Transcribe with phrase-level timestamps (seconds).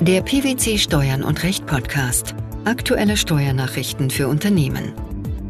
[0.00, 2.36] Der PwC Steuern und Recht Podcast.
[2.64, 4.92] Aktuelle Steuernachrichten für Unternehmen.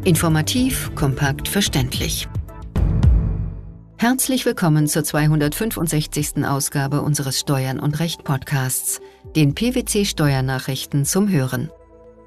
[0.05, 2.27] Informativ, kompakt, verständlich.
[3.97, 6.45] Herzlich willkommen zur 265.
[6.45, 9.01] Ausgabe unseres Steuern und Recht Podcasts,
[9.35, 11.69] den PwC Steuernachrichten zum Hören.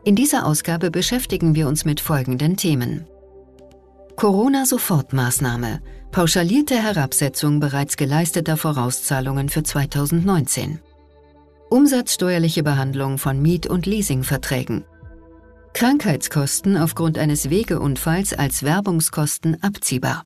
[0.04, 3.04] In dieser Ausgabe beschäftigen wir uns mit folgenden Themen.
[4.14, 5.80] Corona-Sofortmaßnahme.
[6.12, 10.78] Pauschalierte Herabsetzung bereits geleisteter Vorauszahlungen für 2019.
[11.72, 14.84] Umsatzsteuerliche Behandlung von Miet- und Leasingverträgen.
[15.72, 20.24] Krankheitskosten aufgrund eines Wegeunfalls als Werbungskosten abziehbar.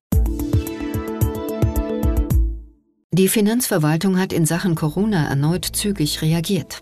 [3.13, 6.81] Die Finanzverwaltung hat in Sachen Corona erneut zügig reagiert.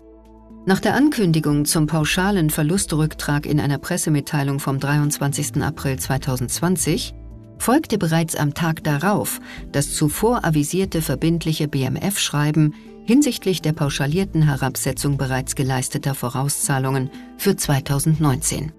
[0.65, 5.61] Nach der Ankündigung zum pauschalen Verlustrücktrag in einer Pressemitteilung vom 23.
[5.61, 7.13] April 2020
[7.59, 9.39] folgte bereits am Tag darauf
[9.71, 12.73] das zuvor avisierte verbindliche BMF-Schreiben
[13.05, 18.71] hinsichtlich der pauschalierten Herabsetzung bereits geleisteter Vorauszahlungen für 2019.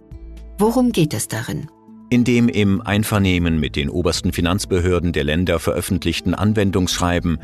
[0.59, 1.69] Worum geht es darin?
[2.11, 7.39] In dem im Einvernehmen mit den obersten Finanzbehörden der Länder veröffentlichten Anwendungsschreiben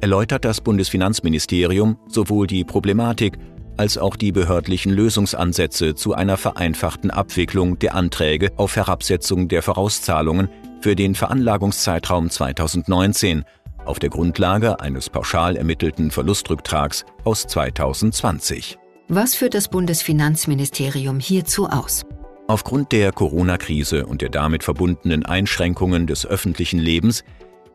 [0.00, 3.38] erläutert das Bundesfinanzministerium sowohl die Problematik
[3.76, 10.48] als auch die behördlichen Lösungsansätze zu einer vereinfachten Abwicklung der Anträge auf Herabsetzung der Vorauszahlungen
[10.80, 13.44] für den Veranlagungszeitraum 2019
[13.88, 18.78] auf der Grundlage eines pauschal ermittelten Verlustrücktrags aus 2020.
[19.08, 22.04] Was führt das Bundesfinanzministerium hierzu aus?
[22.46, 27.24] Aufgrund der Corona-Krise und der damit verbundenen Einschränkungen des öffentlichen Lebens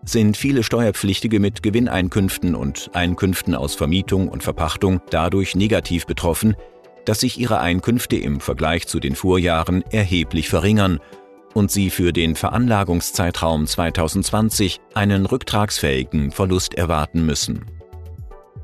[0.05, 6.55] sind viele Steuerpflichtige mit Gewinneinkünften und Einkünften aus Vermietung und Verpachtung dadurch negativ betroffen,
[7.05, 10.99] dass sich ihre Einkünfte im Vergleich zu den Vorjahren erheblich verringern
[11.53, 17.65] und sie für den Veranlagungszeitraum 2020 einen rücktragsfähigen Verlust erwarten müssen.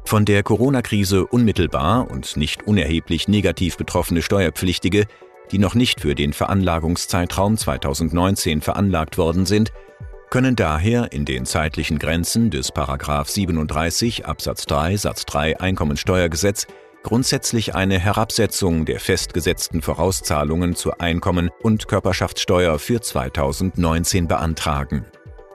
[0.05, 5.05] Von der Corona-Krise unmittelbar und nicht unerheblich negativ betroffene Steuerpflichtige,
[5.51, 9.72] die noch nicht für den Veranlagungszeitraum 2019 veranlagt worden sind,
[10.29, 16.67] können daher in den zeitlichen Grenzen des 37 Absatz 3 Satz 3 Einkommensteuergesetz
[17.03, 25.05] grundsätzlich eine Herabsetzung der festgesetzten Vorauszahlungen zur Einkommen- und Körperschaftssteuer für 2019 beantragen.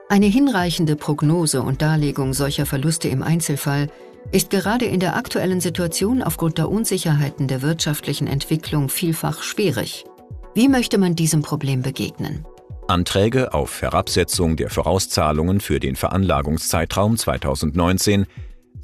[0.09, 3.89] Eine hinreichende Prognose und Darlegung solcher Verluste im Einzelfall
[4.31, 10.05] ist gerade in der aktuellen Situation aufgrund der Unsicherheiten der wirtschaftlichen Entwicklung vielfach schwierig.
[10.53, 12.45] Wie möchte man diesem Problem begegnen?
[12.87, 18.27] Anträge auf Herabsetzung der Vorauszahlungen für den Veranlagungszeitraum 2019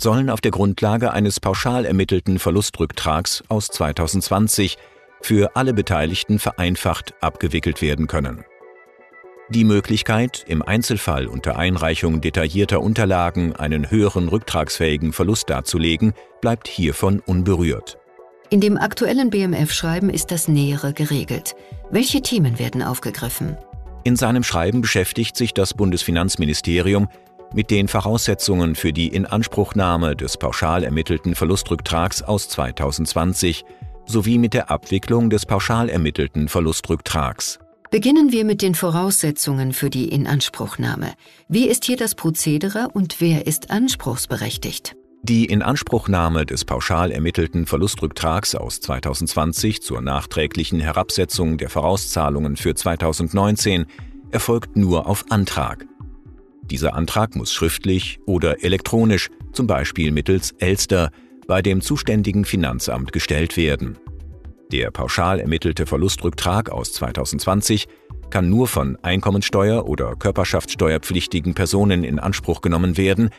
[0.01, 4.78] sollen auf der Grundlage eines pauschal ermittelten Verlustrücktrags aus 2020
[5.22, 8.44] für alle Beteiligten vereinfacht abgewickelt werden können.
[9.50, 17.19] Die Möglichkeit, im Einzelfall unter Einreichung detaillierter Unterlagen einen höheren rücktragsfähigen Verlust darzulegen, bleibt hiervon
[17.19, 17.97] unberührt.
[18.50, 21.56] In dem aktuellen BMF-Schreiben ist das Nähere geregelt.
[21.90, 23.57] Welche Themen werden aufgegriffen?
[24.03, 27.07] In seinem Schreiben beschäftigt sich das Bundesfinanzministerium
[27.53, 33.63] mit den Voraussetzungen für die Inanspruchnahme des pauschal ermittelten Verlustrücktrags aus 2020
[34.06, 37.59] sowie mit der Abwicklung des pauschal ermittelten Verlustrücktrags.
[37.91, 41.13] Beginnen wir mit den Voraussetzungen für die Inanspruchnahme.
[41.50, 44.95] Wie ist hier das Prozedere und wer ist anspruchsberechtigt?
[45.23, 53.85] Die Inanspruchnahme des pauschal ermittelten Verlustrücktrags aus 2020 zur nachträglichen Herabsetzung der Vorauszahlungen für 2019
[54.31, 55.85] erfolgt nur auf Antrag.
[56.72, 61.12] Dieser Antrag muss schriftlich oder elektronisch, zum Beispiel mittels Elster,
[61.46, 63.98] bei dem zuständigen Finanzamt gestellt werden.
[64.72, 67.90] Der pauschal ermittelte Verlustrücktrag aus 2020
[68.30, 73.32] kann nur von Einkommensteuer- oder Körperschaftssteuerpflichtigen Personen in Anspruch genommen werden,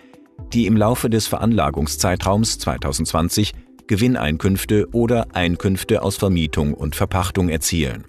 [0.53, 3.53] die im Laufe des Veranlagungszeitraums 2020
[3.87, 8.04] Gewinneinkünfte oder Einkünfte aus Vermietung und Verpachtung erzielen.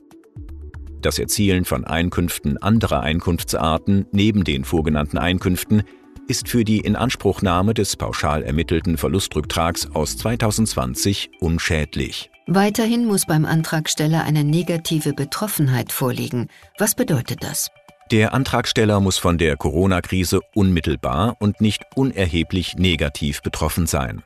[1.04, 5.84] Das Erzielen von Einkünften anderer Einkunftsarten neben den vorgenannten Einkünften
[6.30, 12.32] ist für die Inanspruchnahme des pauschal ermittelten Verlustrücktrags aus 2020 unschädlich.
[12.48, 16.48] Weiterhin muss beim Antragsteller eine negative Betroffenheit vorliegen.
[16.78, 17.70] Was bedeutet das?
[18.10, 24.24] Der Antragsteller muss von der Corona-Krise unmittelbar und nicht unerheblich negativ betroffen sein.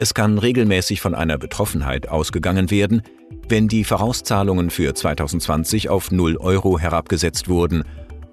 [0.00, 3.02] Es kann regelmäßig von einer Betroffenheit ausgegangen werden,
[3.48, 7.84] wenn die Vorauszahlungen für 2020 auf 0 Euro herabgesetzt wurden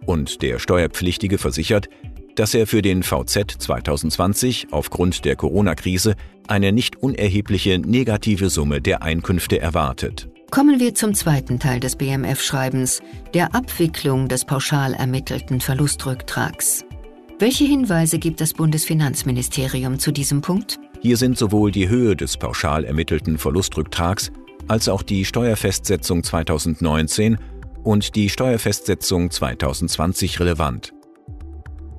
[0.06, 1.88] und der Steuerpflichtige versichert,
[2.36, 6.16] dass er für den VZ 2020 aufgrund der Corona-Krise
[6.48, 10.30] eine nicht unerhebliche negative Summe der Einkünfte erwartet.
[10.50, 13.02] Kommen wir zum zweiten Teil des BMF-Schreibens,
[13.34, 16.84] der Abwicklung des pauschal ermittelten Verlustrücktrags.
[17.40, 20.80] Welche Hinweise gibt das Bundesfinanzministerium zu diesem Punkt?
[21.02, 24.32] Hier sind sowohl die Höhe des pauschal ermittelten Verlustrücktrags
[24.68, 27.40] als auch die Steuerfestsetzung 2019
[27.84, 30.94] und die Steuerfestsetzung 2020 relevant.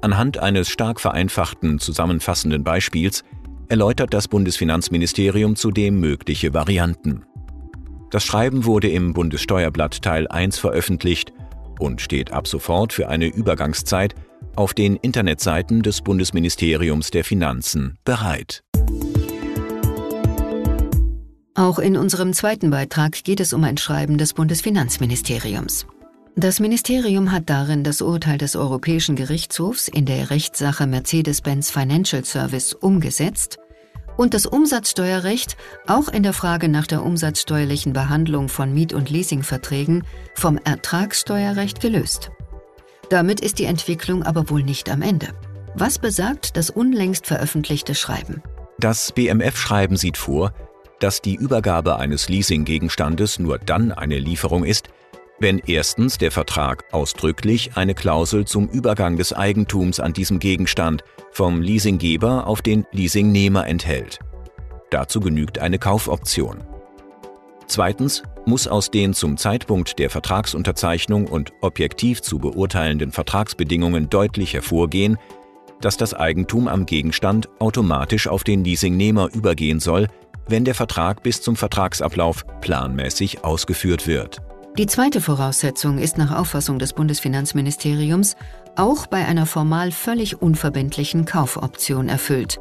[0.02, 3.24] Anhand eines stark vereinfachten zusammenfassenden Beispiels
[3.68, 7.24] erläutert das Bundesfinanzministerium zudem mögliche Varianten.
[8.12, 11.32] Das Schreiben wurde im Bundessteuerblatt Teil 1 veröffentlicht
[11.80, 14.14] und steht ab sofort für eine Übergangszeit
[14.54, 18.62] auf den Internetseiten des Bundesministeriums der Finanzen bereit.
[21.54, 25.86] Auch in unserem zweiten Beitrag geht es um ein Schreiben des Bundesfinanzministeriums.
[26.34, 32.72] Das Ministerium hat darin das Urteil des Europäischen Gerichtshofs in der Rechtssache Mercedes-Benz Financial Service
[32.72, 33.58] umgesetzt
[34.16, 40.04] und das Umsatzsteuerrecht auch in der Frage nach der umsatzsteuerlichen Behandlung von Miet- und Leasingverträgen
[40.34, 42.30] vom Ertragssteuerrecht gelöst.
[43.10, 45.28] Damit ist die Entwicklung aber wohl nicht am Ende.
[45.74, 48.42] Was besagt das unlängst veröffentlichte Schreiben?
[48.78, 50.54] Das BMF-Schreiben sieht vor,
[51.02, 54.88] dass die Übergabe eines Leasinggegenstandes nur dann eine Lieferung ist,
[55.40, 61.02] wenn erstens der Vertrag ausdrücklich eine Klausel zum Übergang des Eigentums an diesem Gegenstand
[61.32, 64.20] vom Leasinggeber auf den Leasingnehmer enthält.
[64.90, 66.58] Dazu genügt eine Kaufoption.
[67.66, 75.16] Zweitens muss aus den zum Zeitpunkt der Vertragsunterzeichnung und objektiv zu beurteilenden Vertragsbedingungen deutlich hervorgehen,
[75.80, 80.06] dass das Eigentum am Gegenstand automatisch auf den Leasingnehmer übergehen soll,
[80.48, 84.42] wenn der Vertrag bis zum Vertragsablauf planmäßig ausgeführt wird.
[84.78, 88.36] Die zweite Voraussetzung ist nach Auffassung des Bundesfinanzministeriums
[88.74, 92.58] auch bei einer formal völlig unverbindlichen Kaufoption erfüllt,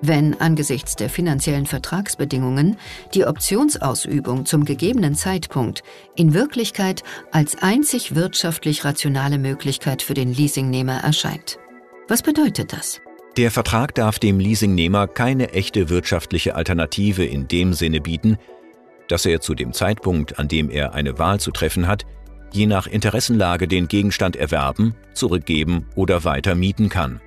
[0.00, 2.78] wenn angesichts der finanziellen Vertragsbedingungen
[3.12, 5.82] die Optionsausübung zum gegebenen Zeitpunkt
[6.16, 11.58] in Wirklichkeit als einzig wirtschaftlich rationale Möglichkeit für den Leasingnehmer erscheint.
[12.08, 13.00] Was bedeutet das?
[13.40, 18.36] Der Vertrag darf dem Leasingnehmer keine echte wirtschaftliche Alternative in dem Sinne bieten,
[19.08, 22.04] dass er zu dem Zeitpunkt, an dem er eine Wahl zu treffen hat,
[22.52, 27.22] je nach Interessenlage den Gegenstand erwerben, zurückgeben oder weiter mieten kann.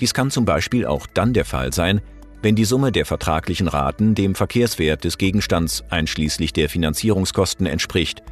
[0.00, 2.00] Dies kann zum Beispiel auch dann der Fall sein,
[2.40, 8.22] wenn die Summe der vertraglichen Raten dem Verkehrswert des Gegenstands einschließlich der Finanzierungskosten entspricht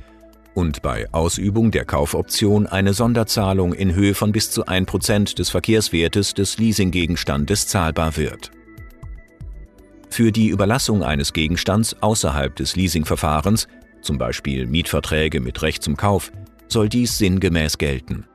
[0.54, 6.34] und bei Ausübung der Kaufoption eine Sonderzahlung in Höhe von bis zu 1% des Verkehrswertes
[6.34, 8.50] des Leasinggegenstandes zahlbar wird.
[10.10, 13.66] Für die Überlassung eines Gegenstands außerhalb des Leasingverfahrens,
[14.02, 16.32] zum Beispiel Mietverträge mit Recht zum Kauf,
[16.69, 18.26] soll dies sinngemäß gelten.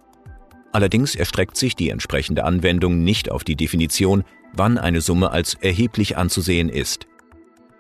[0.72, 4.24] Allerdings erstreckt sich die entsprechende Anwendung nicht auf die Definition,
[4.54, 7.08] wann eine Summe als erheblich anzusehen ist.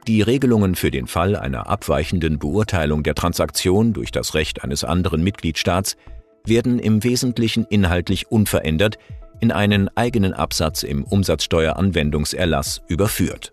[0.07, 5.21] Die Regelungen für den Fall einer abweichenden Beurteilung der Transaktion durch das Recht eines anderen
[5.21, 5.97] Mitgliedstaats
[6.45, 8.97] werden im Wesentlichen inhaltlich unverändert
[9.41, 13.51] in einen eigenen Absatz im Umsatzsteueranwendungserlass überführt.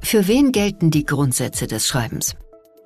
[0.00, 2.34] Für wen gelten die Grundsätze des Schreibens?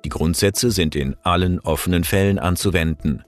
[0.03, 3.23] Die Grundsätze sind in allen offenen Fällen anzuwenden.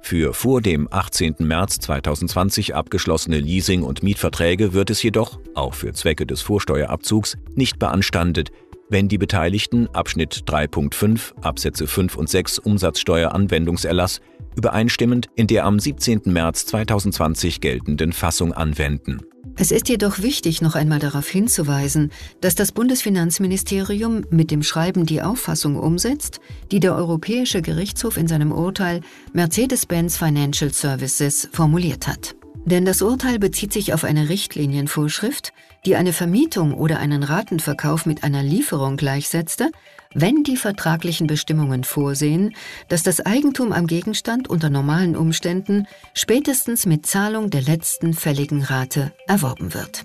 [0.00, 1.36] Für vor dem 18.
[1.40, 7.80] März 2020 abgeschlossene Leasing- und Mietverträge wird es jedoch, auch für Zwecke des Vorsteuerabzugs, nicht
[7.80, 8.52] beanstandet,
[8.94, 14.20] wenn die Beteiligten Abschnitt 3.5 Absätze 5 und 6 Umsatzsteueranwendungserlass
[14.54, 16.20] übereinstimmend in der am 17.
[16.26, 19.18] März 2020 geltenden Fassung anwenden.
[19.56, 25.22] Es ist jedoch wichtig, noch einmal darauf hinzuweisen, dass das Bundesfinanzministerium mit dem Schreiben die
[25.22, 26.38] Auffassung umsetzt,
[26.70, 29.00] die der Europäische Gerichtshof in seinem Urteil
[29.32, 32.36] Mercedes-Benz Financial Services formuliert hat.
[32.66, 35.52] Denn das Urteil bezieht sich auf eine Richtlinienvorschrift,
[35.84, 39.70] die eine Vermietung oder einen Ratenverkauf mit einer Lieferung gleichsetzte,
[40.14, 42.54] wenn die vertraglichen Bestimmungen vorsehen,
[42.88, 49.12] dass das Eigentum am Gegenstand unter normalen Umständen spätestens mit Zahlung der letzten fälligen Rate
[49.26, 50.04] erworben wird.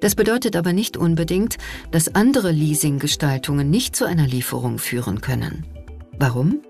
[0.00, 1.58] Das bedeutet aber nicht unbedingt,
[1.92, 5.64] dass andere Leasinggestaltungen nicht zu einer Lieferung führen können.
[6.18, 6.62] Warum?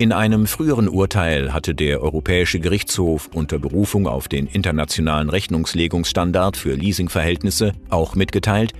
[0.00, 6.72] In einem früheren Urteil hatte der Europäische Gerichtshof unter Berufung auf den internationalen Rechnungslegungsstandard für
[6.72, 8.72] Leasingverhältnisse auch mitgeteilt,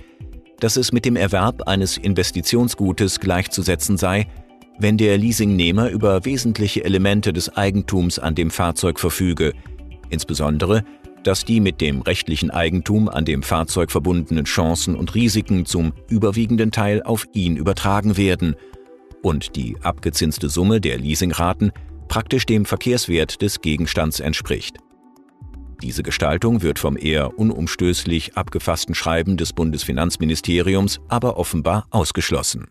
[0.59, 4.25] dass es mit dem Erwerb eines Investitionsgutes gleichzusetzen sei,
[4.79, 9.53] wenn der Leasingnehmer über wesentliche Elemente des Eigentums an dem Fahrzeug verfüge,
[10.09, 10.83] insbesondere
[11.21, 16.71] dass die mit dem rechtlichen Eigentum an dem Fahrzeug verbundenen Chancen und Risiken zum überwiegenden
[16.71, 18.55] Teil auf ihn übertragen werden–
[19.21, 21.71] und die abgezinste Summe der Leasingraten
[22.07, 24.77] praktisch dem Verkehrswert des Gegenstands entspricht.
[25.81, 32.67] Diese Gestaltung wird vom eher unumstößlich abgefassten Schreiben des Bundesfinanzministeriums aber offenbar ausgeschlossen.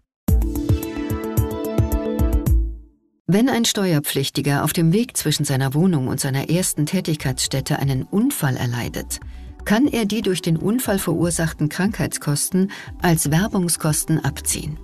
[3.33, 8.57] Wenn ein Steuerpflichtiger auf dem Weg zwischen seiner Wohnung und seiner ersten Tätigkeitsstätte einen Unfall
[8.57, 9.21] erleidet,
[9.65, 14.79] kann er die durch den Unfall verursachten Krankheitskosten als Werbungskosten abziehen.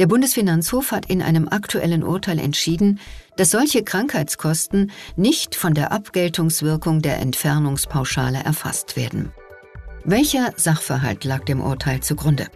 [0.00, 2.98] Der Bundesfinanzhof hat in einem aktuellen Urteil entschieden,
[3.36, 9.30] dass solche Krankheitskosten nicht von der Abgeltungswirkung der Entfernungspauschale erfasst werden.
[10.04, 12.46] Welcher Sachverhalt lag dem Urteil zugrunde?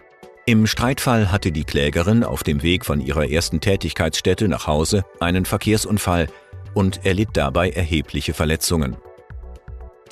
[0.47, 5.45] Im Streitfall hatte die Klägerin auf dem Weg von ihrer ersten Tätigkeitsstätte nach Hause einen
[5.45, 6.25] Verkehrsunfall
[6.73, 8.97] und erlitt dabei erhebliche Verletzungen.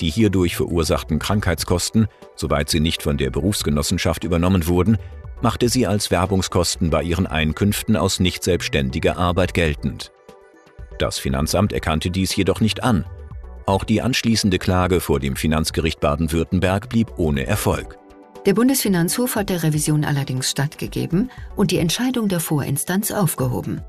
[0.00, 4.98] Die hierdurch verursachten Krankheitskosten, soweit sie nicht von der Berufsgenossenschaft übernommen wurden,
[5.44, 10.10] machte sie als Werbungskosten bei ihren Einkünften aus nicht selbstständiger Arbeit geltend.
[10.98, 13.04] Das Finanzamt erkannte dies jedoch nicht an.
[13.66, 17.98] Auch die anschließende Klage vor dem Finanzgericht Baden-Württemberg blieb ohne Erfolg.
[18.46, 23.82] Der Bundesfinanzhof hat der Revision allerdings stattgegeben und die Entscheidung der Vorinstanz aufgehoben.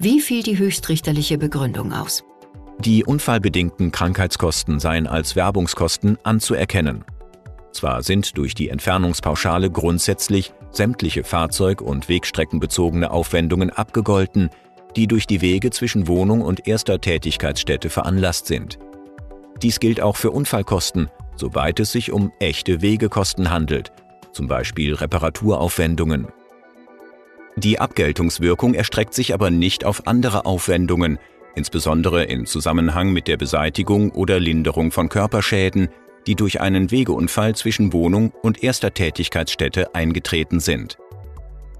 [0.00, 2.24] Wie fiel die höchstrichterliche Begründung aus?
[2.80, 7.04] Die unfallbedingten Krankheitskosten seien als Werbungskosten anzuerkennen.
[7.76, 14.48] Zwar sind durch die Entfernungspauschale grundsätzlich sämtliche Fahrzeug- und Wegstreckenbezogene Aufwendungen abgegolten,
[14.96, 18.78] die durch die Wege zwischen Wohnung und erster Tätigkeitsstätte veranlasst sind.
[19.60, 23.92] Dies gilt auch für Unfallkosten, sobald es sich um echte Wegekosten handelt,
[24.32, 26.28] zum Beispiel Reparaturaufwendungen.
[27.56, 31.18] Die Abgeltungswirkung erstreckt sich aber nicht auf andere Aufwendungen,
[31.54, 35.90] insbesondere in Zusammenhang mit der Beseitigung oder Linderung von Körperschäden,
[36.26, 40.98] die durch einen Wegeunfall zwischen Wohnung und erster Tätigkeitsstätte eingetreten sind.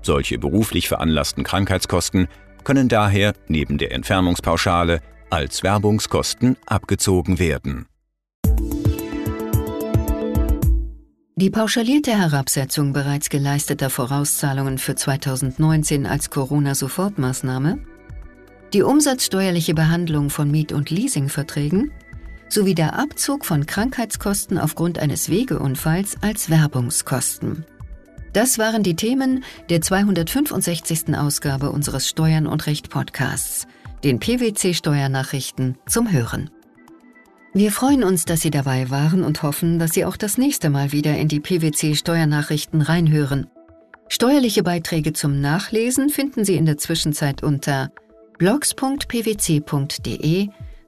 [0.02, 2.28] Solche beruflich veranlassten Krankheitskosten
[2.64, 5.00] können daher neben der Entfernungspauschale
[5.30, 7.86] als Werbungskosten abgezogen werden.
[11.38, 17.78] Die pauschalierte Herabsetzung bereits geleisteter Vorauszahlungen für 2019 als Corona-Sofortmaßnahme,
[18.72, 21.92] die umsatzsteuerliche Behandlung von Miet- und Leasingverträgen
[22.48, 27.64] sowie der Abzug von Krankheitskosten aufgrund eines Wegeunfalls als Werbungskosten.
[28.32, 31.16] Das waren die Themen der 265.
[31.16, 33.66] Ausgabe unseres Steuern und Recht Podcasts,
[34.04, 36.50] den PwC Steuernachrichten zum Hören.
[37.54, 40.92] Wir freuen uns, dass Sie dabei waren und hoffen, dass Sie auch das nächste Mal
[40.92, 43.46] wieder in die PwC Steuernachrichten reinhören.
[44.08, 47.90] Steuerliche Beiträge zum Nachlesen finden Sie in der Zwischenzeit unter
[48.36, 49.08] blogs.pwc.de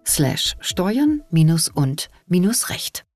[0.07, 3.08] slash steuern minus und minus recht.